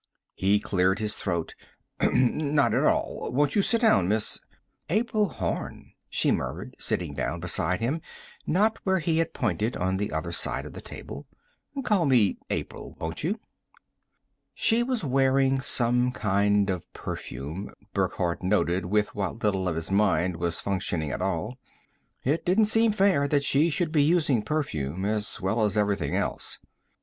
He 0.33 0.59
cleared 0.59 0.97
his 0.97 1.15
throat. 1.15 1.53
"Not 2.01 2.73
at 2.73 2.83
all. 2.85 3.29
Won't 3.31 3.55
you 3.55 3.61
sit 3.61 3.81
down, 3.81 4.07
Miss" 4.07 4.41
"April 4.99 5.27
Horn," 5.29 5.91
she 6.09 6.31
murmured, 6.31 6.75
sitting 6.79 7.13
down 7.13 7.39
beside 7.39 7.81
him, 7.81 8.01
not 8.47 8.79
where 8.83 8.97
he 8.97 9.19
had 9.19 9.31
pointed 9.35 9.77
on 9.77 9.97
the 9.97 10.11
other 10.11 10.31
side 10.31 10.65
of 10.65 10.73
the 10.73 10.81
table. 10.81 11.27
"Call 11.85 12.07
me 12.07 12.39
April, 12.49 12.95
won't 12.99 13.23
you?" 13.23 13.39
She 14.55 14.81
was 14.81 15.03
wearing 15.03 15.59
some 15.61 16.11
kind 16.11 16.71
of 16.71 16.91
perfume, 16.93 17.71
Burckhardt 17.93 18.41
noted 18.41 18.87
with 18.87 19.13
what 19.13 19.43
little 19.43 19.67
of 19.67 19.75
his 19.75 19.91
mind 19.91 20.37
was 20.37 20.59
functioning 20.59 21.11
at 21.11 21.21
all. 21.21 21.59
It 22.23 22.43
didn't 22.43 22.65
seem 22.65 22.91
fair 22.91 23.27
that 23.27 23.43
she 23.43 23.69
should 23.69 23.91
be 23.91 24.01
using 24.01 24.41
perfume 24.41 25.05
as 25.05 25.39
well 25.39 25.61
as 25.63 25.77
everything 25.77 26.15
else. 26.15 26.57